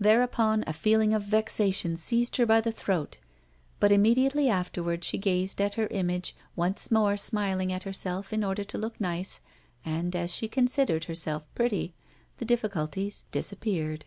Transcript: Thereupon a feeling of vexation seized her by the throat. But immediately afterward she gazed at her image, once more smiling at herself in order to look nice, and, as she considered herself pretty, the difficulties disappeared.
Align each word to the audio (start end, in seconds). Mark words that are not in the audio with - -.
Thereupon 0.00 0.64
a 0.66 0.72
feeling 0.72 1.12
of 1.12 1.24
vexation 1.24 1.98
seized 1.98 2.36
her 2.38 2.46
by 2.46 2.62
the 2.62 2.72
throat. 2.72 3.18
But 3.78 3.92
immediately 3.92 4.48
afterward 4.48 5.04
she 5.04 5.18
gazed 5.18 5.60
at 5.60 5.74
her 5.74 5.86
image, 5.88 6.34
once 6.56 6.90
more 6.90 7.18
smiling 7.18 7.70
at 7.70 7.82
herself 7.82 8.32
in 8.32 8.42
order 8.42 8.64
to 8.64 8.78
look 8.78 8.98
nice, 8.98 9.38
and, 9.84 10.16
as 10.16 10.34
she 10.34 10.48
considered 10.48 11.04
herself 11.04 11.46
pretty, 11.54 11.92
the 12.38 12.46
difficulties 12.46 13.26
disappeared. 13.30 14.06